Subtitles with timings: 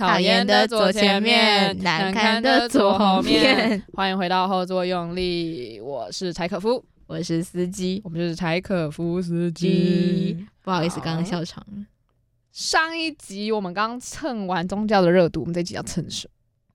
[0.00, 3.82] 讨厌的左前面，难看的左后面。
[3.92, 10.46] 欢迎回到后座用力，我是柴可夫，我是司机，我们就是柴可夫司机。
[10.62, 11.84] 不好意思，刚刚笑场了。
[12.50, 16.32] 上一集我们刚蹭完宗教的热度，我们这集要蹭什么？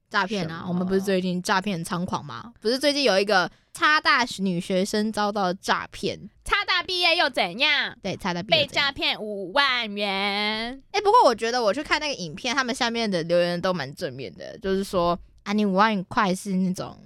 [0.08, 0.64] 诈骗啊！
[0.68, 2.54] 我们不是最近诈骗很猖狂吗？
[2.62, 6.18] 不是最近有一个插大女学生遭到诈骗。
[6.46, 7.94] 差大毕业又怎样？
[8.02, 10.82] 对，差大毕业被诈骗五万元。
[10.92, 16.98] 哎、欸，不过我觉得我去看那个影片，他们下面的留言都蛮正面的，就是说啊，你五万块是那种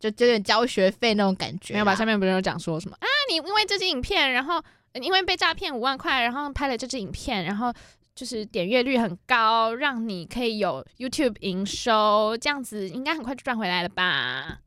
[0.00, 1.74] 就有点交学费那种感觉。
[1.74, 1.94] 没有吧？
[1.94, 3.06] 下面不是有讲说什么啊？
[3.30, 4.60] 你因为这支影片，然后
[4.94, 7.72] 因为被诈骗五万块，然后拍了这支影片，然后
[8.16, 14.58] 就是点阅率很高，让你可以有 YouTube 营收，这样子应该很快就赚回来了吧？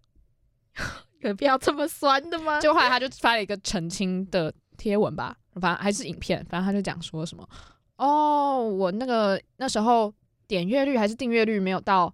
[1.29, 2.59] 有必要这么酸的吗？
[2.59, 7.47] 就后来他就发了一个澄清的贴文吧，反正还是影片，反正他就讲说什么
[7.97, 10.13] 哦，我那个那时候
[10.47, 12.13] 点阅率还是订阅率没有到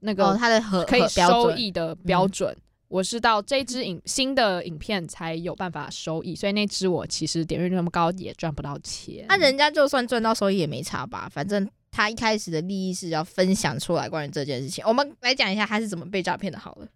[0.00, 2.56] 那个他的合可以收益的标准，
[2.88, 9.24] 我是到这支影新的影片才有办法收益，所以那支我其实点阅率那么高也赚不到钱。
[9.28, 11.28] 那人家就算赚到收益也没差吧？
[11.32, 14.84] 反正他一开始的利益是要分享出来关于这件事情。
[14.86, 16.86] 我们来讲一下他是怎么被诈骗的，好了。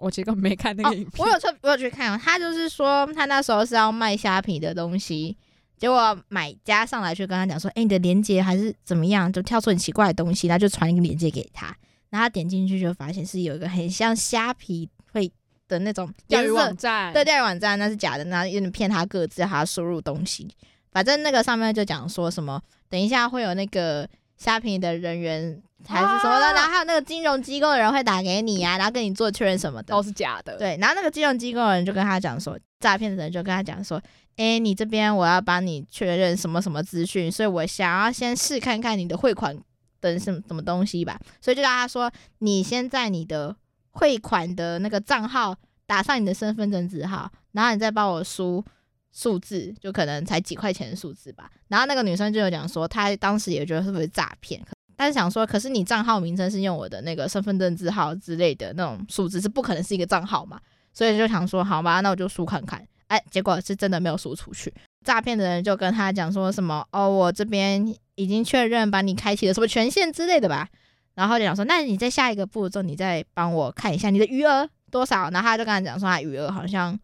[0.00, 1.24] 我其实根本没看那个影片。
[1.24, 2.18] 哦，我有去，我有去看。
[2.18, 5.36] 他就是说，他那时候是要卖虾皮的东西，
[5.76, 11.66] 结果买家上来去跟他讲说：“哎、欸，你的链接还是怎么样？”就跳出很奇怪的东西，他就传一个链接给他，
[12.08, 15.30] 然后他点进去就发现是有一个很像虾皮会
[15.68, 20.48] 的那种钓鱼网站，对，钓鱼网站那是假的，然后有点骗他各自，他输入东西。
[20.90, 25.62] 反正那个上面就讲说什么，等一下会有那个虾皮的人员。
[25.86, 30.56] 还是什么的，然后还有那个金融机构的人会打给你啊，然后跟你做确认什么的，都是假的。
[30.56, 34.00] 对，然后那个金融机构的人就跟他讲说，诈骗的人就跟他讲说，
[34.36, 39.56] 哎，你这边我要帮你确认什么什么资讯，所以我想要先试看看你的汇款
[40.00, 43.54] 等什么什么东西吧，所以就跟他说，你先在你的
[43.90, 48.64] 汇款的那个账号打上你的身份证字号，然后你再帮我输
[49.12, 51.50] 数字，就可能才几块钱的数字吧。
[51.68, 54.62] 然后那个女生就有讲说，她当时也觉得是不是诈骗。
[55.00, 60.60] 他是想说，可是你账号名称是用我的那个身份证字号之类的那种数字，是不可能是一个账号嘛？
[60.92, 62.86] 所以就想说，好吧，那我就输看看。
[63.06, 64.70] 哎，结果是真的没有输出去。
[65.02, 67.82] 诈骗的人就跟他讲说什么，哦，我这边
[68.16, 70.68] 已经确认把你开启了什么权限之类的吧。
[71.14, 75.30] 然后就讲说，那你在下一个步骤，你再帮我看一下你的余额多少。
[75.30, 77.00] 然后他就跟他讲说，他余额好像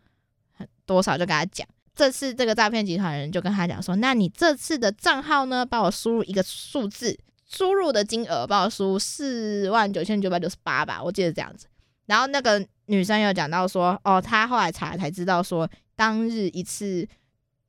[0.53, 1.67] 很多少，就跟他讲。
[1.95, 7.19] 这次这个诈骗集团人就跟他讲说，那你这次的账号呢，帮我输入一个数字。
[7.49, 11.67] 输入的金额帮我输四万九千九百九十八吧，我记得这样子。
[12.07, 17.07] 然后那个女生有讲到说，哦，她后来查才知道说，当日一次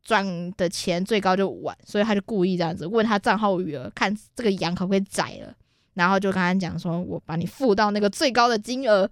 [0.03, 5.53] 赚的钱最高就五万，所以她就故意这样子问她账号余额，看这个羊可不可以宰了。
[5.93, 9.09] 然后就跟他讲说，我把你付到那个最高的金额，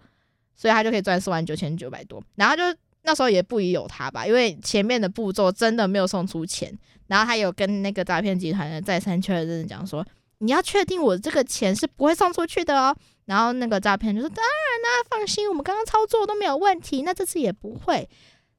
[0.56, 2.24] 所以他就可以赚四万九千九百多。
[2.36, 2.62] 然后就
[3.02, 6.72] 那时候也不疑有他吧，因为前面的步骤真的没有送出钱。
[7.08, 10.06] 然后他有跟那个诈骗集团的再三确认讲说。
[10.45, 12.95] 你要确定我这个钱是不会送出去的哦。
[13.25, 18.07] 然后那个诈骗就说：“当然啦，放心，我们刚刚操作都没有问题，那这次也不会。”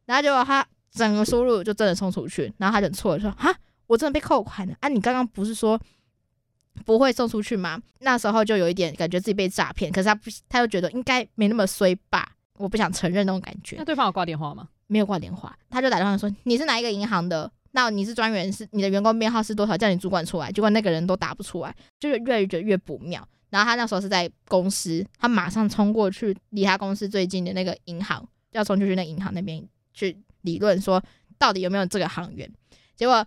[0.06, 3.54] 然后结果他整个输入就真的送出去，然后他就错了，说：“哈，
[3.86, 4.88] 我真的被扣款了啊！
[4.88, 5.80] 你刚刚不是说
[6.84, 13.76] 不会送出去吗？”那时候就有一点感觉自己被诈骗，可是他不，他又觉得应该没那么衰吧，我不想承认那种感觉。
[13.76, 14.68] 那对方有挂电话吗？
[14.88, 19.76] 没有挂电话，他就打电话说：“你是哪一个银行的？”那你是专员，是你的员工编号是多少？
[19.76, 23.28] 叫你主管出来，结果那个人都答不出来，就是越来越越不妙。
[23.50, 31.02] 然后他那时候是在公司，他马上冲过去离他公司最近的那个银行，要冲出去那银行那边去理论，说
[31.36, 32.50] 到底有没有这个行员。
[32.96, 33.22] 结果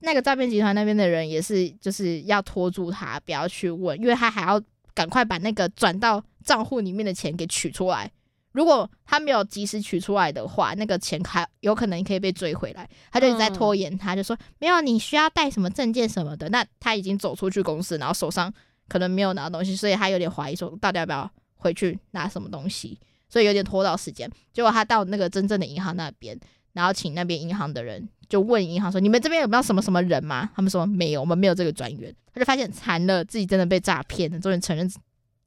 [0.00, 4.62] 那个诈骗集团那边的人也是，就是要拖住他，不要去问，因为他还要
[4.92, 8.10] 赶快把那个转到账户里面的钱给取出来。
[8.52, 12.88] 如果他没有及时取出来的话，那个钱还有可能可以被追回来。
[13.12, 16.48] 他就一直在拖延，他就说没有，你需要带什么证件什么的。
[16.48, 18.52] 那他已经走出去公司，然后手上
[18.88, 24.28] 可能没有拿东西，所以他有点怀疑说，到底要不要回去拿什么东西，所以有点拖到时间。
[24.52, 26.38] 结果他到那个真正的银行那边，
[26.72, 32.14] 然后请那边银行的人就问银行说：“你们这边有没有什么什么人吗？”他们说没有，我们没有这个专员。
[32.32, 34.90] 他就发现惨了，自己真的被诈骗了，终于承认。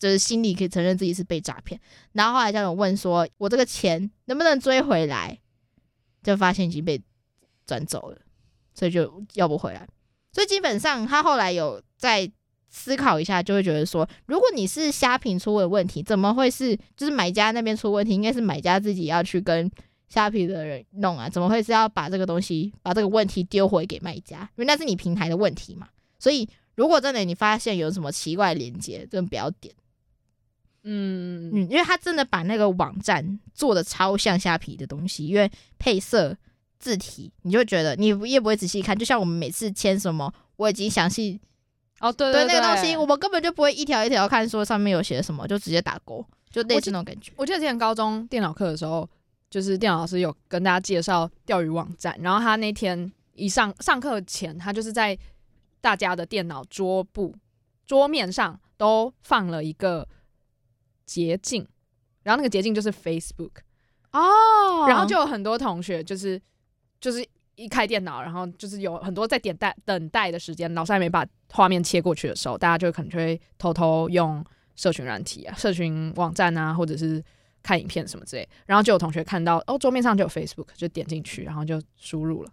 [0.02, 1.80] 就是心里可以承认自己是被诈骗，
[2.14, 5.38] 然后后来就有问说：“我这个钱能不能追回来？”
[6.24, 7.00] 就发现已经被
[7.68, 8.18] 转走了，
[8.74, 9.88] 所以就要不回来。
[10.34, 12.32] 所以基本上他后来有在
[12.72, 18.12] 思考一下，就会觉得说：如果你是虾皮出了问题，怎么会是就是买家那边出问题？
[18.12, 19.70] 应该是买家自己要去跟
[20.10, 21.30] 虾皮的人弄啊？
[21.30, 24.50] 怎么会是要把这个东西把这个问题丢回给卖家？
[24.56, 25.88] 因为那是你平台的问题嘛。
[26.18, 29.74] 所以如果真的你发现有什么奇怪连接，真的不要点。
[30.84, 36.36] 嗯嗯，因为他真的把那个网站做的超像虾皮的东西，因为配色、
[36.80, 38.98] 字体，你就觉得你也不会仔细看。
[38.98, 41.40] 就像我们每次签什么，我已经详细
[42.00, 47.32] 哦，对对，对那个东西，我们根本就不会一条一条看，说上面有写什么，就直接打勾，就类似那种感觉。
[47.36, 49.08] 我记得之前高中电脑课的时候，
[49.52, 55.16] 就是电脑老师有跟大家介绍钓鱼网站，然后他那天一上上课前，他就是在
[55.80, 57.36] 大家的电脑桌布
[57.86, 60.08] 桌面上都放了一个。
[61.06, 61.68] 捷径，
[62.24, 63.52] 然后那个捷径就是 Facebook
[64.12, 66.42] 哦，然后就有很多同学就是
[67.00, 67.26] 就是
[67.56, 74.44] 一开电脑，然后就是有很多在点待等待的时间，老师还没把画面切过去的时候，大家就可能就会偷偷用
[74.76, 77.24] 社群软体啊、社群网站啊，或者是
[77.62, 82.52] 看影片什么之类，然后就有同学看到哦，桌面上就有 Facebook，就点进去，然后就输入了，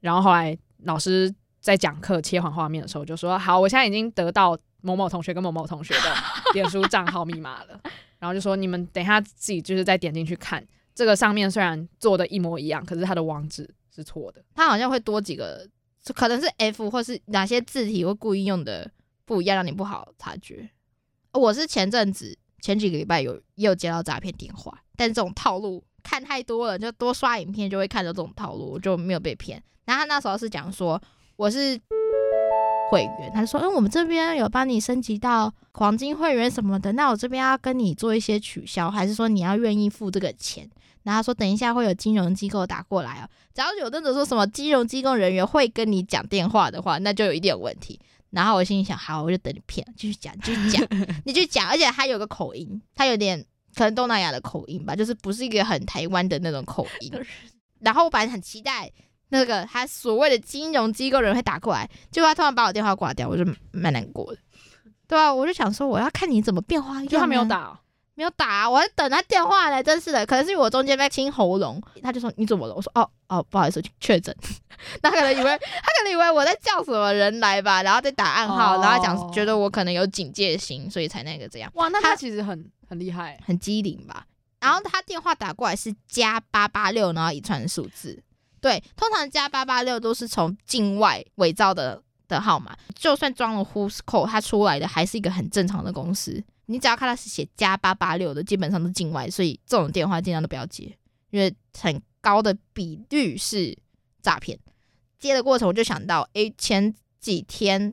[0.00, 6.14] 然后后来老师在讲课切换画面的时候就说：“好，我现在已经得到。”某某同学跟某某同学的
[6.54, 7.80] 脸书账号密码了，
[8.18, 10.64] 然后就说你们等一下自己就是再点进去看，
[10.94, 15.66] 这个上面虽然做的一模一样，可是它的网址是错的，它好像会多几个，
[16.14, 18.90] 可能是 F 或是哪些字体会故意用的
[19.24, 20.68] 不一样，让你不好察觉。
[21.32, 29.62] 我是前阵子前几个礼拜有也有接到诈骗电话，但这种套路看太多了，就多刷影片就会看到这种套路，我就没有被骗。
[29.84, 31.00] 然后他那时候是讲说
[31.36, 31.80] 我是。
[32.92, 40.68] 会员，他就说：“嗯，我们这边有帮你升级到黄金会员什么的，那我这边要跟你做一些取消，还是说你要愿意付这个钱？”
[41.02, 43.24] 然后他说：“等一下会有金融机构打过来哦，
[43.54, 47.98] 只要有那种说什么金融机构人员会跟你讲电话的话，那就有一点问题。”
[48.28, 50.86] 然后我心里想：“好，我就等你骗，继续讲，继续讲，
[51.24, 53.42] 你去讲。”而且他有个口音，他有点
[53.74, 57.10] 可能东南亚的口音吧，就是不是一个很台湾的那种口音。
[57.80, 58.92] 然后我本来很期待。
[59.32, 63.42] 那个他所谓的金融机构人会打过来，结果他突然把我电话挂掉，我就
[63.72, 64.38] 蛮难过的。
[65.08, 67.78] 对啊，我就想说我要看你怎么变化，就他没有打，哦，
[68.14, 70.26] 没有打，啊，我在等他电话呢，真是的。
[70.26, 72.74] 可能是我中间在清喉咙，他就说你怎么了？
[72.74, 74.36] 我说哦哦，不好意思，确诊。
[75.00, 81.70] 他可能以为他可能以为我在叫什么人来吧，然后再打暗号，哦、然后讲觉得我可能有警戒心，所以才那个这样。
[81.74, 84.26] 哇，那他其实很很厉害，很机灵吧？
[84.60, 88.22] 然后他电话打过来是加八八六，然后一串数字。
[88.62, 96.42] 对，通常加八八六都是从境外伪造的的号码，就算装了 Who's Call，它出来的还是一个很正常的公司。
[96.66, 100.96] 你只要看到是写加八八六的，基本上都境外，所以这种电话尽量都不要接，
[101.30, 103.76] 因为很高的比率是
[104.22, 104.56] 诈骗。
[105.18, 107.90] 接的过程我就想到，诶，前几天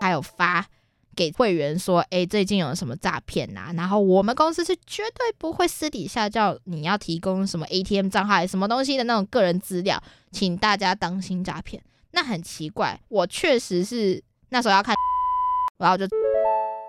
[0.00, 0.66] 还有发。
[1.16, 3.72] 给会员说，哎，最近有什么诈骗呐？
[3.76, 11.82] 然后我们公司是绝对不会私底下叫你要提供什么 ATM 账号什么东西的那种个人资料，请大家当心诈骗。
[12.12, 14.94] 那很奇怪，我确实是那时候要看，
[15.78, 16.06] 然后就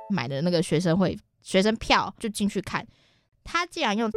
[0.09, 2.85] 买的那个学生会学生票就进去看，
[3.43, 4.09] 他竟然用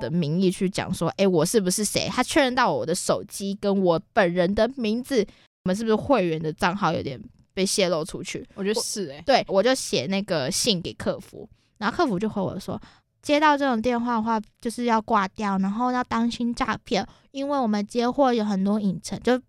[0.00, 2.08] 的名义去讲说，哎，我是不是谁？
[2.08, 5.26] 他确认到我的手机跟我本人的名字，
[5.64, 7.20] 我们是不是会员的账号有点？
[7.54, 12.80] 被泄露出去，我觉得是诶、欸，对，我就写那个信给客服，然后客服就回我说，
[13.20, 19.40] 接到这种电话的话，就是要挂掉，然后要当心诈骗，因为我们接货有很多影城，就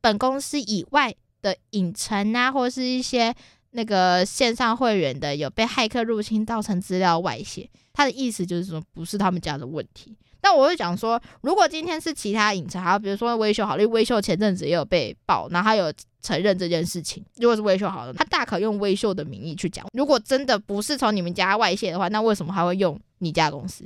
[0.00, 3.34] 本公司以外的影城啊，或是一些
[3.70, 10.16] 那个线上会员的有被骇客入侵造成资料外泄，他的意思就是说不是他们家的问题。
[10.40, 15.92] 但我会讲说，如果今天是其他影城，还有比如说微秀好了，因为威秀前阵子也有被爆，然后他有
[16.22, 17.24] 承认这件事情。
[17.36, 19.86] 如果是微秀好了，他大可用微秀的名义去讲。
[19.92, 23.84] 如果真的不是从你们家外泄的话，那为什么还会用你家公司？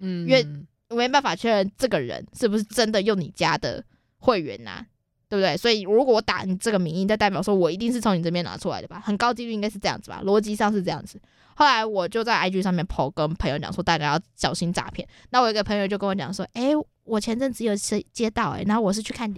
[0.00, 0.46] 嗯，因为
[0.88, 3.82] 没办法确认这个人是不是真的用你家的
[4.18, 4.86] 会员呐、啊，
[5.28, 5.56] 对不对？
[5.56, 9.00] 所以如果我打你这个名义，那代表说我一定是从你这边拿出来的吧？
[9.00, 10.22] 很高几率应该是这样子吧？
[10.24, 11.20] 逻辑上是这样子。
[11.56, 15.06] 后来我就在 IG 上面 po 跟朋友讲说，大家要小心诈骗。
[15.30, 16.70] 那我一个朋友就跟我讲说，哎，
[17.04, 19.32] 我前阵子有接接到，哎，然后我是去看，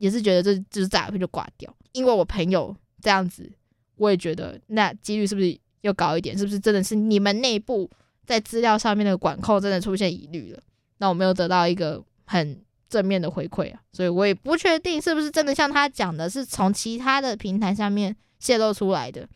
[0.00, 1.72] 也是觉得这就是诈骗就挂掉。
[1.92, 3.48] 因为我朋友这样子，
[3.96, 6.36] 我也觉得那几率是不是又高一点？
[6.36, 7.88] 是不是真的是你们内部
[8.26, 10.60] 在资料上面的管控真的出现疑虑了？
[10.98, 12.60] 那我没有得到一个很
[12.94, 19.28] 正面的回馈啊，所以我也不确定是不是真的像他讲的，是从其他的平台上面泄露出来的，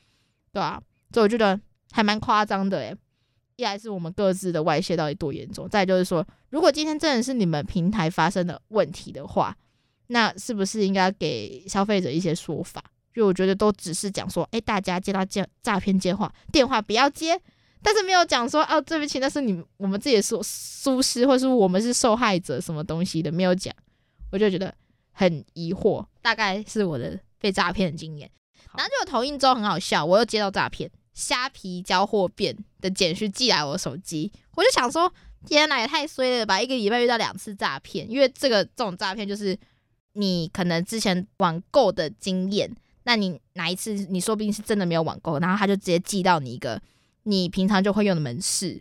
[0.52, 0.80] 对吧？
[1.12, 1.58] 所以我觉得。
[1.90, 2.94] 还蛮夸张的诶，
[3.56, 9.56] 一来是我们各自的外泄到底多严重，再就是说，如果今天真的是你们平台发生的问题的话，
[10.08, 12.84] 那是不是应该给消费者一些说法？
[13.14, 17.40] 就我觉得都只是讲说，哎、大家接到诈诈骗电话，电话不要接，
[17.82, 23.74] 但是没有讲说，哦，对不起，那是你我们自己的疏疏失，或是我们是受害者什么东西的，没有讲，
[24.32, 24.74] 我就觉得
[25.12, 28.30] 很疑惑，大概是我的被诈骗的经验。
[28.76, 35.12] 然后就有同一周很好笑，我又接到诈骗，虾皮交货变的简讯寄来我手机，我就想说，
[35.46, 36.60] 天哪，也太衰了吧！
[36.60, 39.56] 一个礼拜遇到两次诈骗，因为这个这种诈骗就是
[40.12, 42.70] 你可能之前网购的经验，
[43.04, 46.80] 那你哪一次你说不定是真的没有网购，然后他就直接寄到你一个
[47.28, 48.80] 你平常就会用的门市，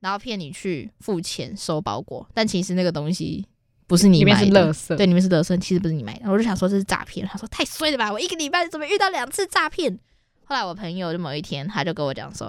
[0.00, 3.46] 然后骗你去付钱收包裹，但其实那个东西。
[3.88, 6.28] 不是你买的，是垃圾，对，里面是垃圾，其实不是你买的。
[6.28, 9.96] 我就想说这是诈骗，他说太衰了吧，我一个礼拜怎么遇到两次诈骗？
[10.44, 12.48] 后来我朋友就某一天他就跟我讲说，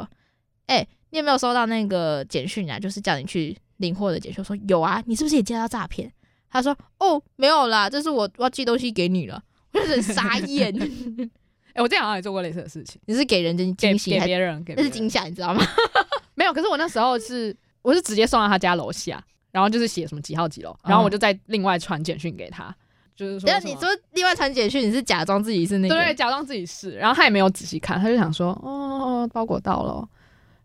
[0.65, 2.79] 哎、欸，你有没有收到那个简讯啊？
[2.79, 4.41] 就是叫你去领货的简讯。
[4.41, 6.11] 我说有啊，你是不是也接到诈骗？
[6.49, 9.43] 他说哦，没有啦，这是我我要寄东西给你了。
[9.73, 10.73] 我就很傻眼。
[11.77, 15.65] 哎、欸，我之前好像也做过类似的事情，你是给人家惊喜，给别人，给人，那是惊吓，你知道吗？
[16.35, 19.23] 没有，可是我那时候是我是直接送到他家楼下。
[19.49, 22.75] 然后就是写什么几号几楼，然后我就再另外传简讯给他，嗯、
[23.15, 25.95] 就是说，你说另外传简讯，你是假装自己是那个？
[25.95, 26.91] 对，假装自己是。
[26.91, 30.07] 然后他也没有仔细看，他就想说，哦，包裹到了。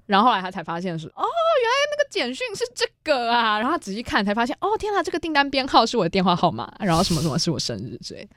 [0.05, 3.59] 然后后来他才发现是，哦，原来那个简讯是这个啊。
[3.59, 8.29] 然后他仔细看才发现，哦，天哪，这个订单编号是我的电话号码，然后什么什么是我生日之类的。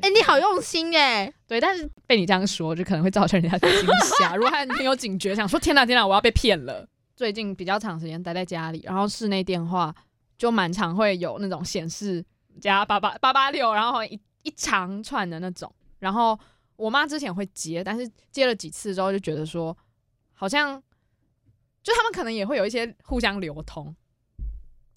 [0.00, 1.34] 哎、欸，你好用心哎、欸。
[1.46, 3.86] 对，但是被你这样说，就可能会造成人家的惊
[4.18, 4.34] 吓。
[4.36, 6.88] 如果他很有警觉，想说，天哪，天哪，我要被骗了。
[7.14, 9.94] 最近比较长时间待在家里，然后室内电话
[10.38, 12.24] 就蛮常会有那种显示
[12.60, 15.72] 加八八八八六，然后一一长串的那种。
[16.00, 16.36] 然后
[16.74, 19.76] 我妈之前会接，但是接了几次之后就觉得说，
[20.32, 20.82] 好像
[21.82, 23.94] 就他们可能也会有一些互相流通，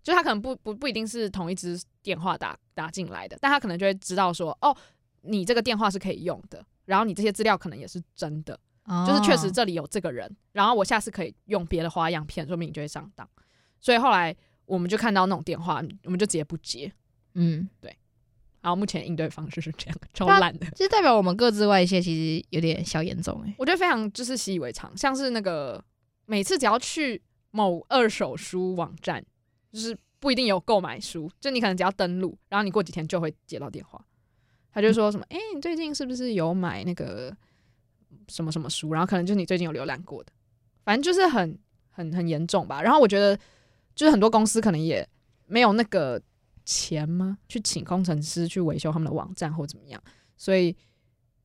[0.01, 4.77] 就他可能不不不一定是同一只电话打打进来的，但他可能就会知道说，哦，
[5.21, 8.59] 你这个电话是可以用的，然后你这些资料可能也是真的。
[9.07, 13.27] 就是确实这里有这个人，然后我下次可以用别的花样骗，说明你就会上当。
[13.79, 14.35] 所以后来
[14.67, 16.93] 我们就看到那种电话，我们就直接不接。
[17.33, 17.97] 嗯，对。
[18.61, 20.67] 然后目前应对方式是这样，超烂的。
[20.75, 23.55] 其实代表我们各自外泄，其实有点小严重哎。
[23.57, 25.83] 我觉得非常就是习以为常，像是那个
[26.27, 29.25] 每次只要去某二手书网站，
[29.71, 34.03] 就是不一定有购买书，就你可能只要登录，然后你过几天就会接到电话，
[34.71, 37.31] 他就说什么：“哎、你最近是不是有买那个？”
[38.27, 40.31] 什么什么书，然后可能就是你最近有浏览过的，
[40.83, 41.55] 反正就是很
[41.91, 42.81] 很很严重吧。
[42.81, 43.37] 然后我觉得，
[43.93, 45.07] 就是很多公司可能也
[45.45, 46.19] 没有那个
[46.65, 47.37] 钱吗？
[47.47, 50.03] 去请工程师去维修他们的网站或怎么样，
[50.37, 50.75] 所以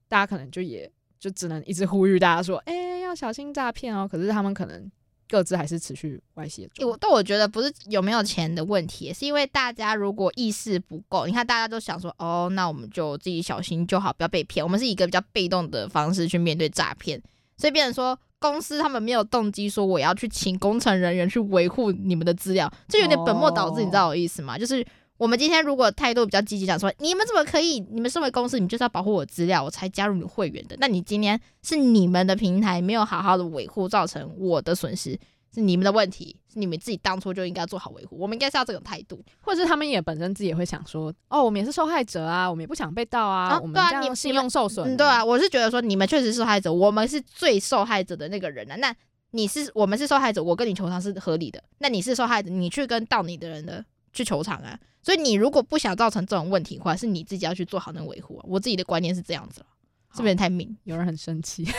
[0.08, 4.08] 大家可能就也就只能一直呼吁大家说，哎、要小心诈骗哦。
[4.10, 4.90] 可是他们可能。
[5.30, 6.68] 各自还是持续外泄。
[6.80, 14.64] 我但我觉得不是有没有钱的问题，是因为大家如果意识不够，你看大家都想说，哦，那我们就自己小心就好，不要被骗。
[14.64, 17.22] 我们是以一个比较被动的方式去面对诈骗，
[17.56, 24.58] 所以变成说公司他们没有动机说我要去请工程人员去维护你们的资料，这有点本末倒置，你知道我意思吗？
[24.58, 24.84] 就是。
[25.20, 27.78] 我们今天如果态度比较积极，讲说你们怎么可以？
[27.90, 30.74] 你们身为公司，你们就是要保护我资料，我才加入你会员的。
[30.78, 35.10] 那你今天是你们的平台没有好好的维护，造成我的损失，
[35.54, 38.16] 是你们的问题，是你们自己当初就应该做好维护。
[38.18, 44.94] 我们应该是要这种态度，或者是他们也本身自己也会想说，哦，我们也是受害者啊，我们也不想被盗啊，啊我们这样信用受损。
[44.94, 48.76] 嗯，对啊，我是觉得说你们确实是受害者，我们是最受害者的那个人啊。
[48.76, 48.96] 那
[49.32, 51.62] 你是我们是受害者，我跟你求偿是合理的。
[51.76, 54.78] 那你是受害者，你去跟盗你的人的去球场啊。
[55.02, 58.44] 所以你如果不想造成这种问题的话，是你自己要去做好那个维护啊。
[58.46, 59.66] 我自己的观念是这样子了，
[60.14, 60.76] 是不是太明？
[60.84, 61.72] 有人很生气，超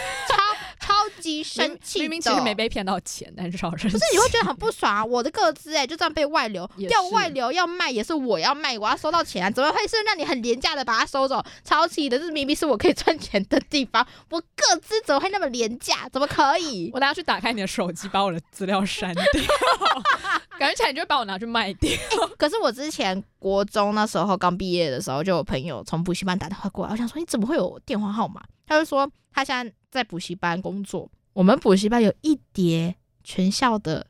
[0.79, 3.95] 超级生气，明明其实没被骗到钱，但是超生气。
[3.95, 5.05] 不是你会觉得很不爽啊？
[5.05, 11.45] 我的个资哎，就这样被外流，要外流要卖也是我要卖，我要收到钱啊，怎么会是让你很廉价的把它收走？
[11.63, 16.09] 超气的，这明明是我可以赚钱的地方，我个资怎么会那么廉价？
[16.11, 16.89] 怎么可以？
[16.91, 19.23] 我等下去打开你的手机，把我的资料删掉。
[20.61, 21.89] 感觉起来你就会把我拿去卖掉。
[21.91, 28.43] 欸，可是我之前国中那时候刚毕业的时候，就有朋友从补习班打电话过来，我想说你怎么会有电话号码？
[28.67, 34.05] 他就说他现在在补习班工作，我们补习班有一叠全校的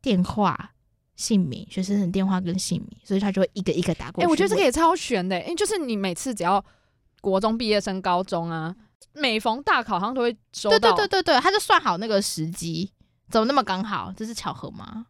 [0.00, 0.70] 电话、
[1.16, 4.24] 姓名、学生的电话跟姓名，所以他就会一个一个打过去。
[4.24, 6.64] 哎，欸，我觉得这个也超悬的，因为就是你每次只要
[7.20, 8.74] 国中毕业升高中啊，
[9.14, 10.78] 每逢大考好像都会收到。
[10.78, 12.90] 对对对对对，他就算好那个时机，
[13.28, 14.12] 怎么那么刚好？
[14.16, 15.06] 这是巧合吗？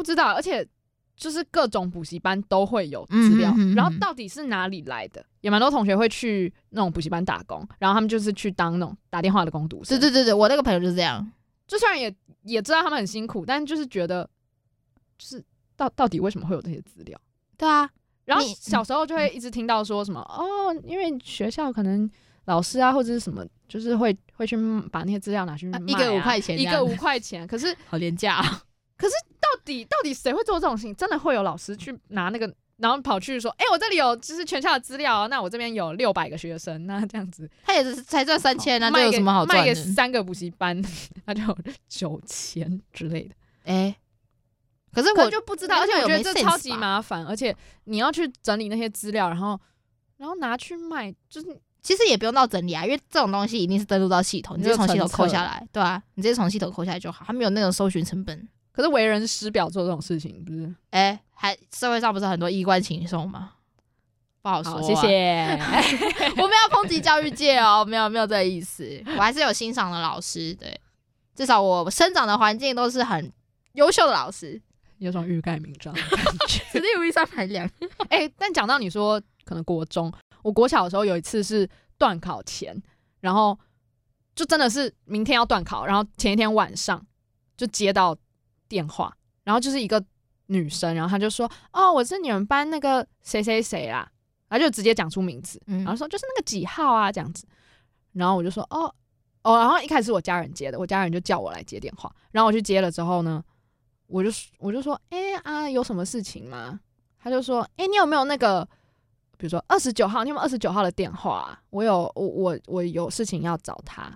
[0.00, 0.66] 不知道，而且
[1.14, 5.22] 就是各种补习班都会有资料，嗯，然后到底是哪里来的？
[5.42, 10.00] 也蛮多同学会去那种补习班打工，然后他们就是去当那种打电话的工读生。
[10.00, 11.30] 对对对对，我那个朋友就是这样，
[11.66, 12.14] 就虽然也
[12.44, 14.26] 也知道他们很辛苦，但就是觉得，
[15.18, 15.44] 就是
[15.76, 17.20] 到到底为什么会有这些资料？
[17.58, 17.88] 对啊，
[18.24, 22.10] 然后小时候就会一直听到说什么哦，因为学校可能
[22.46, 24.56] 老师啊或者是什么，就是会会去
[24.90, 28.62] 把那些资料拿去卖，啊，一个五块钱，一个五块钱，可是 好廉价啊。
[28.96, 29.39] 可是到
[29.70, 30.94] 底到底谁会做这种事情？
[30.96, 39.46] 真的会有老师去拿那个然后跑去说，哎、欸，我这里有就是全校的资料，那我这边有六百个学生，那这样子他也是才赚三千，那这有什么好？
[39.46, 40.82] 卖给三个补习班，
[41.24, 41.56] 他就有
[41.88, 43.34] 九千之类的。
[43.64, 43.96] 哎、欸，
[44.92, 49.58] 可是我就不知道，而且我觉得这超级麻烦，而且你要去整理那些资料，然后
[50.16, 51.60] 然后拿去卖，就是。
[51.82, 58.46] 其实也不用到整理啊，因为这种东西一定是登录到系统，你直接从系统扣下来，对啊，你直接从系统扣下来就好，它没有那种搜寻成本。
[58.72, 60.74] 可是为人师表做这种事情，不是？
[60.90, 63.52] 哎、欸，还社会上不是很多衣冠禽兽吗？
[64.42, 64.82] 不好说、啊。
[64.82, 65.58] 谢谢。
[66.40, 70.80] 我没有抨击教育界哦，没有没有这个意思，我还是有欣赏的老师，对，
[71.34, 73.32] 至少我生长的环境都是很
[73.72, 74.60] 优秀的老师，
[74.98, 77.68] 有种欲盖弥彰的感觉，此地无一三百两。
[78.08, 80.12] 哎、欸，但讲到你说可能国中。
[80.42, 82.74] 我国小的时候有一次是断考前，
[83.20, 83.58] 然后
[84.34, 87.04] 就真的是明天要断考，然后前一天晚上
[87.58, 88.16] 就接到
[88.70, 90.02] 电话，然后就是一个
[90.46, 94.08] 女生，然后她就说：“哦，我是你们班那个谁谁谁啦。”
[94.48, 97.46] 然后就直接讲出名字，然后说就是那个几号啊这样子，
[98.12, 98.92] 然后我就说：“哦
[99.42, 103.42] 哦。”然后一开始是我家人接的，我家人就叫我来接电话，然后我去接了之后呢，
[104.06, 106.80] 我就我就说：“哎啊，有什么事情吗？”
[107.22, 108.66] 他就说：“哎，你有没有那个？”
[109.38, 111.62] 比如说二十九号，你有没有二十九号的电话啊？
[111.70, 114.14] 我有，我我我有事情要找他，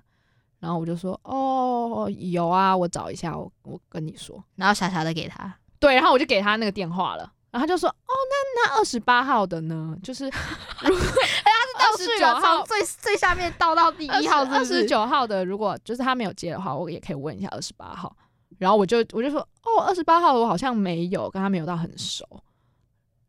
[0.64, 9.94] 然后我就说哦，有啊，我找一下，我我跟你说，然后傻傻的给他，对，然后我就给他那个电话了，然后他就说哦，那那二十八号的呢？
[10.02, 10.33] 就是， 哎，
[10.80, 18.16] 他是倒序从最最下面倒到第一号，二十九号的，如果就是他没有接的话，我也可以问一下二十八号，
[18.56, 22.26] 然后我就我就说哦，二十八号的我好像没有，跟他没有到很熟。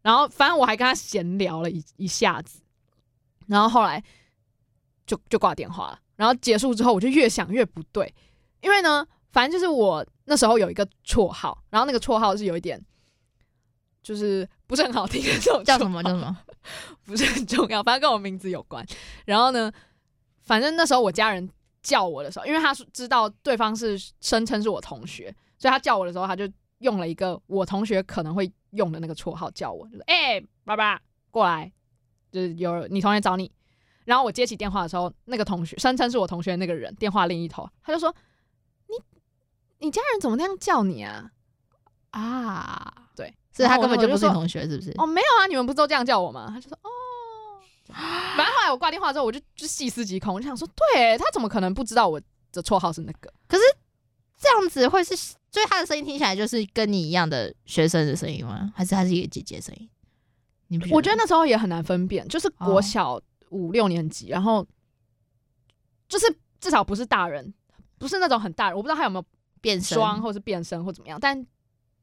[0.01, 2.61] 然后反正我还跟他闲聊了一一下子，
[3.47, 4.01] 然后后来
[5.05, 5.99] 就就挂电话了。
[6.15, 8.13] 然后结束之后，我就越想越不对，
[8.61, 12.83] 因为呢，反正就是我那时候有一个绰号，然后那个绰号是有一点，
[14.01, 16.37] 就是不是很好听的这种叫什么叫什么，
[17.05, 18.85] 不是很重要，反正跟我名字有关。
[19.25, 19.71] 然后呢，
[20.41, 21.49] 反正那时候我家人
[21.81, 26.47] 叫我的时候，因为他知道对方是声称是我同学，所以他叫我的时候，他就
[26.79, 28.51] 用了一个我同学可能会。
[28.75, 30.99] 用的那个绰号叫我，就是哎，爸爸
[31.31, 31.71] 过来，
[32.29, 33.49] 就是有你同学找你。
[34.05, 38.13] 然后我接起电话的时候，那个同学声称是我同学的那个人，电话另一头，他就说
[38.87, 38.95] ：“你
[39.85, 41.29] 你家人怎么那样叫你啊？”
[42.11, 44.91] 啊，对，所以他根本就不是你同学，是不是？
[44.97, 46.47] 哦，没有啊，你们不是都这样叫我吗？
[46.49, 46.89] 他就说：“哦。”
[48.37, 52.19] 反正后来我挂电话之后，我就就细思极恐，我就想说，对，他怎么可能不知道我
[52.51, 53.31] 的绰号是那个？
[53.47, 53.63] 可是
[54.37, 55.15] 这样子会是。
[55.51, 58.73] 所以他的声音听起来就是跟你一样的学生的声音吗？
[58.75, 59.89] 还是他是一个姐姐声音？
[60.67, 60.93] 你不觉？
[60.93, 63.17] 我觉得那时候也很难分辨，就是国小
[63.49, 64.65] 五六年级，然后
[66.07, 66.25] 就是
[66.59, 67.53] 至少不是大人，
[67.97, 69.25] 不是那种很大人，我不知道他有没有
[69.61, 71.45] 变装或是变声或怎么样，但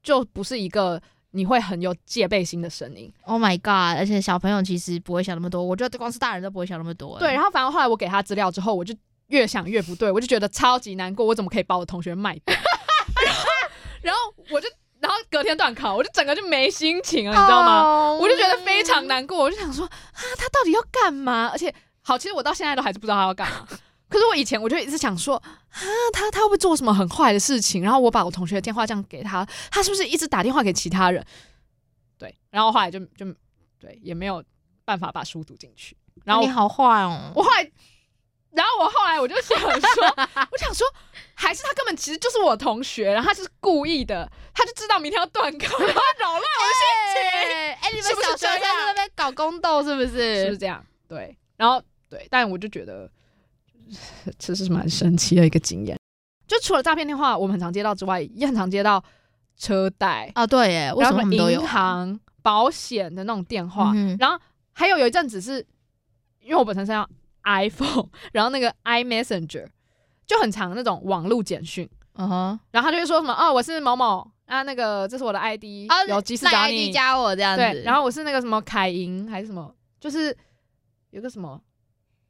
[0.03, 1.01] 就不是一个
[1.31, 3.13] 你会很有戒备心的声音。
[3.23, 3.99] Oh my god！
[3.99, 7.19] 而且小朋友其实不会想那么多，我觉得光是大人都不会想那么多。
[7.19, 8.95] 对，然后反正后来我给他资料之后，我就
[9.29, 12.55] 越想越不对，我就觉得超级难过，我怎么可以把我同学卖掉？
[14.03, 14.69] 然后我就，
[15.03, 21.49] 然后隔天断考，我就整个就没心情了，你知道吗？Oh, 我就觉得非常难过，我就想说啊，他到底要干嘛？
[21.49, 23.67] 而且，好，其实我到现在都还是不知道他要干嘛。
[24.09, 25.51] 可是我以前我就一直想说啊，
[26.13, 27.83] 他他会不会做什么很坏的事情？
[27.83, 31.27] 然后我把我同学的电话这样给他，他是不是一直打电话给其他人？
[32.17, 33.27] 对，然后后来就就
[33.81, 34.45] 对，也没有
[34.85, 35.97] 办法把书读进去。
[36.25, 37.69] 然后你好坏哦，我后来。
[38.55, 39.71] 然后我后来我就想说，
[40.53, 40.87] 我想说，
[41.35, 46.85] 还是他根本其实就是我同学，然后他是故意的，他就知道明天要断考，然后扰乱我心
[47.15, 47.23] 情。
[47.23, 50.09] 哎、欸欸，你们小学生在那边搞宫斗是不是？
[50.41, 50.85] 是不是这样？
[51.09, 53.11] 对，然后对，但我就觉得
[54.39, 55.99] 这是蛮神奇的一个经验。
[56.47, 59.03] 就除了诈骗电话我们很常接到之外，也很常接到
[59.57, 63.93] 车贷啊，对耶，为什么银行、保险的那种电话？
[63.95, 64.39] 嗯、然后
[64.73, 65.67] 还有有一阵子是
[66.43, 67.09] 因为我本身是要。
[67.45, 69.67] iPhone， 然后那个 iMessenger
[70.27, 80.37] 就很长那种网络简讯，嗯哼，然后他就会说什么哦，我是某某啊，那个这是我的 ID，啊，有急事找你，ID 加我这样子，对，然后我是那个什么凯银还是什么，就是
[81.11, 81.61] 有个什么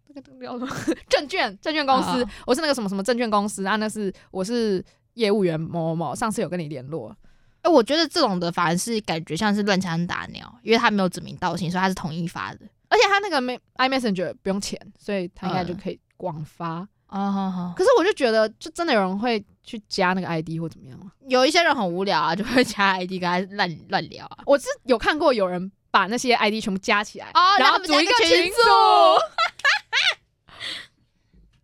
[0.09, 0.77] 那个叫什么？
[1.09, 7.15] 证券证券公司，哦，我是那个什么什么证券公司啊，那是我是业务员某某某，上次有跟你联络，
[7.63, 12.61] 哎，我觉得这种的反而是感觉像是乱枪打鸟，因为他没有指名道姓，所以他是统一发的。
[12.93, 16.87] 而且他那个没 iMessenger 不用钱，所以他应该就可以广发。
[17.07, 21.11] 啊，可是我就觉得，就真的有人会去加那个 ID 或怎么样吗？
[21.29, 24.39] 有一些人很无聊啊，就会加 ID 跟他乱乱聊啊。
[24.47, 28.57] 我是有看过有人把那些 ID 全部加起来，哦，然后组一个群组。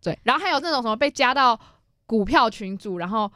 [0.01, 1.59] 对，然后还有那种什么被加到
[2.05, 3.29] 股票群组，然后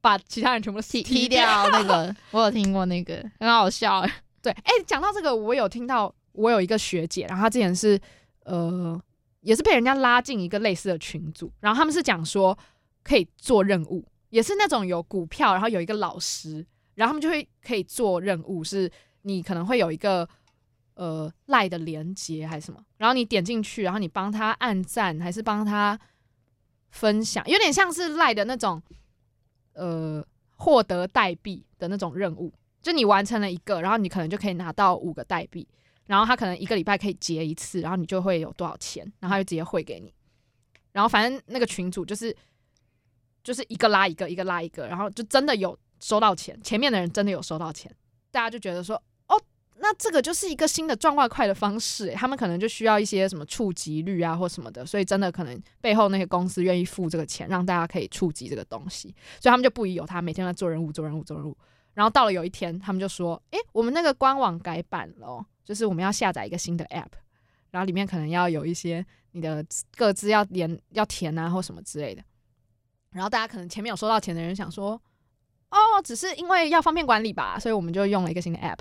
[0.00, 4.12] 把其他人全部踢踢掉那个，我有听过那个，很好笑哎。
[4.42, 7.98] 对，哎、欸，讲到这个，我有听到，我有一个学姐，然后她之前是
[8.44, 9.00] 呃，
[9.40, 12.56] 也是被人家拉进一个类似的群组，然后他们是讲说
[13.02, 18.90] 可以做任务，也是那种有股票，然后有一个老师，然后他们就会可以做任务，是
[19.22, 20.28] 你可能会有一个
[20.94, 25.98] 呃赖的连接还是什么，然后你点进去，然后你帮他按赞还是帮他
[26.90, 28.82] 分享，有点像是赖的那种
[29.74, 30.24] 呃
[30.56, 32.52] 获得代币的那种任务。
[32.82, 35.66] 就你完成了一个，然后你可能就可以拿到五个代币，
[36.06, 40.12] 然后他可能一个礼拜可以结一次，然后你就会有多少钱，然后他就直接汇给你。
[40.92, 42.34] 然后反正那个群主就是
[43.44, 47.94] 就是一个拉一个，一个拉一个，然后就真的有收到钱，前面的人真的有收到钱，
[48.30, 48.96] 大家就觉得说，
[49.28, 49.38] 哦，
[49.76, 61.56] 那这个就是一个新的赚外快的方式，他们可能就需要一些什么触及率啊或什么的，所以真的可能背后那些公司愿意付这个钱，让大家可以触及这个东西，所以他们就不疑有他，每天在做任务，做任务，做任务。
[61.96, 67.08] 然后到了有一天，他们就说：“诶，我们那个官网改版了，就是我们要下载一个新的 app，
[67.70, 69.64] 然后里面可能要有一些你的
[69.96, 72.22] 各自要连要填啊，或什么之类的。
[73.12, 75.00] 然后大家可能前面有收到钱的人想说：
[75.70, 78.80] 哦，只是因为要方便管理吧，所以我们就用了一个新的 app，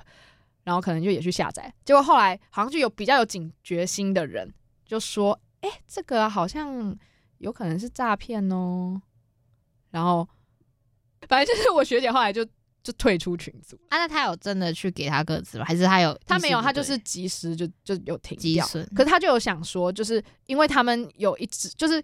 [0.66, 1.74] 然后可能就也去下载。
[1.86, 6.94] 结果后来好像就有比较有警觉心的人就说：诶，这个好像
[7.38, 9.02] 有可能是诈骗哦。
[9.92, 10.28] 然后
[11.30, 12.46] 反正就是我学姐后来就。”
[12.86, 13.98] 就退出群组啊？
[13.98, 15.66] 那他有真的去给他个资吗？
[15.66, 16.16] 还是他有？
[16.24, 18.64] 他没有，他就是及时就就有停掉。
[18.96, 22.04] 可是他就有想说，就是因为他们有一直就是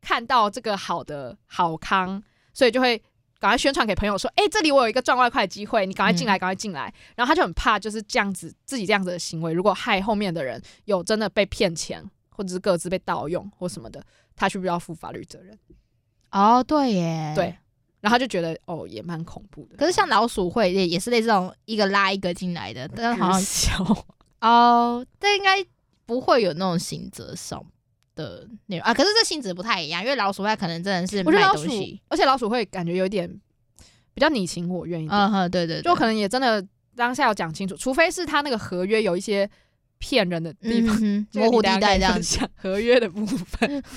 [0.00, 2.20] 看到这个好的好康，
[2.52, 3.00] 所以就会
[3.38, 6.88] 赶快宣传给朋友说：“哎、欸，这里我有一个赚外快的机会，你赶快进来，赶快进来。
[6.88, 15.56] 嗯”然后他就很怕，就是这样子自己这样子的行为，如果害后面的人有真的被骗钱，或者是各自被盗用或什么的，他需不需要负法律责任？
[16.32, 17.56] 哦，对耶，对。
[18.00, 19.76] 然后他就觉得哦，也蛮恐怖的。
[19.76, 24.06] 可是像老鼠会也也是类似这种一个拉一个进来的，但是好像小
[24.40, 25.64] 哦，这应该
[26.06, 27.62] 不会有那种刑责上
[28.14, 28.94] 的内容啊。
[28.94, 33.28] 可是这性质不太一样，因为老鼠会可能真的是卖东西，而且老鼠会感觉有点
[34.14, 35.18] 比较你情我愿一点。
[35.18, 39.48] 嗯哼，对对，对，就可能也真的当下要讲清楚，除非是他那个合约有一些
[39.98, 43.82] 骗人的地方，嗯、模糊地带这样讲合约的部分。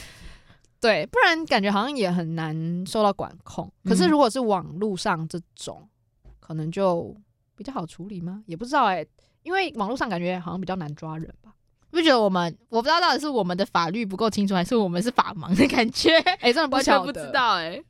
[0.84, 3.72] 对，不然感觉好像也很难受到管控。
[3.86, 5.88] 可是如果是网络上这种，
[6.26, 7.15] 嗯、可能就
[7.56, 8.43] 比较好处理吗？
[8.48, 9.08] 也不知道哎、欸，
[9.43, 11.54] 因为网络上感觉好像比较难抓人吧？
[11.89, 16.17] 不觉得我们我不知道到底是我们的法律不够清楚，还是我们是法盲的感觉？
[16.43, 17.86] 哎、欸，真的不 晓得，不知道哎、欸。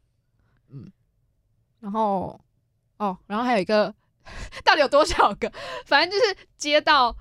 [0.70, 0.92] 嗯，
[1.80, 2.40] 然后
[2.98, 3.92] 哦，然后还有一个，
[4.64, 5.52] 到底有多少个？
[5.88, 7.12] 反正就是接到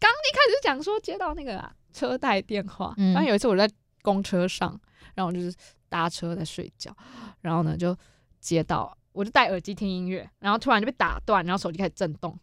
[0.00, 3.68] 刚一开始讲说接到那个、啊、车贷电话，然后有一次我在
[4.00, 4.80] 公车上。
[5.18, 5.52] 然后我就是
[5.88, 6.96] 搭车在睡觉，
[7.40, 7.96] 然后呢就
[8.38, 12.38] 接到，我就戴耳机听音乐，然后突然就被打断，然后手机开始震动，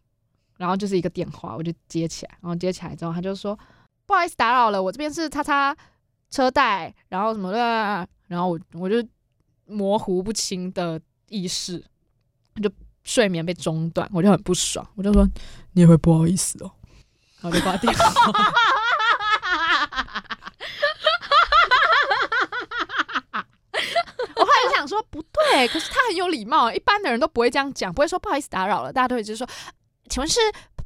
[0.58, 3.58] 然后就是一个电话，我就接起来，然后接起来之后他就说
[4.06, 5.74] 不好意思打扰了，我这边是叉叉
[6.30, 9.02] 车贷，然后什么的，然后我我就
[9.66, 11.82] 模糊不清的意识，
[12.62, 12.70] 就
[13.06, 15.26] 睡眠被中断，我就很不爽，我就说
[15.72, 16.70] 你也会不好意思哦，
[17.40, 18.34] 然后就挂电话。
[24.88, 29.48] 说不对，可是他很有礼貌，一般的人都不会这样讲，不会说不好意思打扰了，大家都会就是说，
[30.10, 30.39] 请问是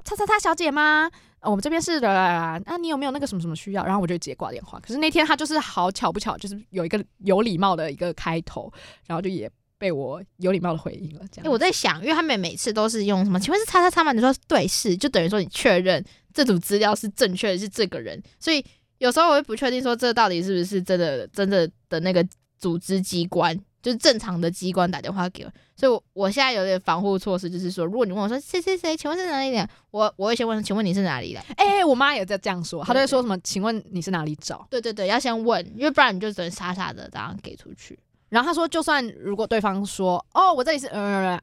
[0.03, 1.09] 叉叉叉小姐吗？
[1.41, 3.85] 我们这边是的，那你有没有那个什么什么需要？
[3.85, 4.77] 然后我就直接挂电话。
[4.81, 8.69] 可是那天他就是好巧不巧，就是有一个有礼貌的一个开头，
[9.07, 11.21] 然后就也被我有礼貌的回应了。
[11.31, 13.39] 这样，我在想，因为他们每次都是用什么？
[13.39, 14.11] 请问是叉叉叉吗？
[14.11, 18.21] 你说对是，就等于说你确认这组资料是正确的，是这个人。
[18.37, 18.61] 所以
[18.97, 22.21] 有时候我会不确定说这到底是不是真的真的的那个
[22.57, 23.57] 组织机关。
[23.81, 31.39] 就是正常的机关打电话给我，所以我我现在有点防护措施，就是说，如果你问我说谁谁谁，请问是哪里的，我我会先问，请问你是哪里的？
[31.55, 33.37] 哎、欸，我妈也在这样说，她都会说什么？
[33.39, 34.67] 请问你是哪里找？
[34.69, 37.97] 对对对，要先问，因为不然你就只能傻傻的这样给出去。
[38.27, 41.39] 然后她说，就算如果对方说哦，我这里是嗯，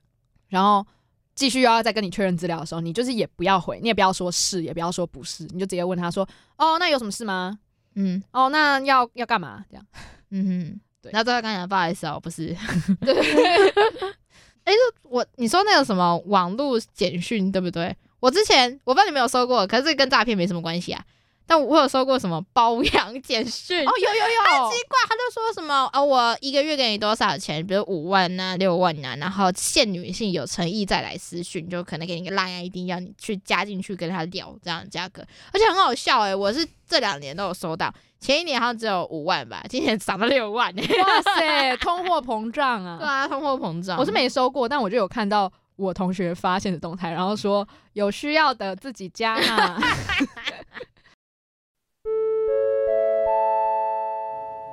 [0.49, 0.87] 然后
[1.35, 7.59] 继续要再跟你确认资料的时候，你就是也不要回，你也不要说是，也不要说不是，你就直接问他说哦，那有什么事吗？
[7.95, 9.65] 嗯，哦，那要要干嘛？
[9.71, 9.87] 这样，
[10.31, 10.81] 嗯哼。
[11.13, 12.55] 然后最后刚才不好意思哦，不是，
[13.01, 13.15] 对，
[14.65, 17.95] 哎，我你说那个什么网络简讯对不对？
[18.21, 21.05] 我之前我不知道你没有收过，可是这跟诈骗没什么关系啊。
[21.47, 49.79] 但我有收过什么包养 简讯哦，有有有， 很奇怪，他就说什么啊、哦，我一个月给你多少钱，比如五万呐、啊、六万呐、啊，然后限女性有诚意再来私讯，就可能给你个 line，一定要你去加进去跟他聊这样价格，而且很好笑诶、欸，我是这两年都有收到，前一年好像只有五万吧，今年涨到六万、欸，哇 塞，通货膨胀啊，对啊，通货膨胀，我是没收过，但我就有看到我同学发现的动态，然后说有需要的自己加哈。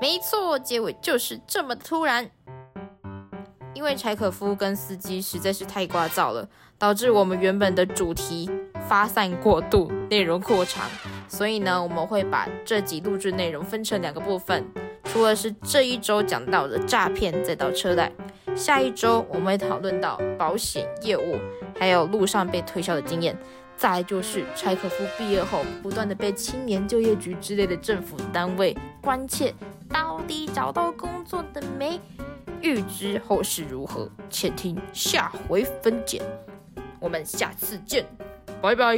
[0.03, 2.29] 没错，结尾就是这么突然。
[3.73, 6.45] 因为柴可夫跟司机实在是太聒噪了，
[6.77, 8.51] 导致我们原本的主题
[8.89, 10.89] 发散过度，内容过长。
[11.29, 14.69] 所以呢，我们会把这集录制内容分成两个部分，
[15.05, 18.11] 除了是这一周讲到的诈骗，再到车贷，
[18.53, 21.39] 下一周我们会讨论到保险业务，
[21.79, 23.33] 还有路上被推销的经验，
[23.83, 29.53] 再就是柴可夫毕业后不断的被青年就业局之类的政府单位关切，
[29.89, 31.99] 到底找到工作的没？
[32.61, 36.21] 预知后事如何，且听下回分解。
[36.97, 38.05] 我们下次见，
[38.61, 38.95] 拜拜。